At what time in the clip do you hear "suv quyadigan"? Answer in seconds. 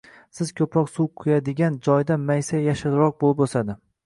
0.93-1.77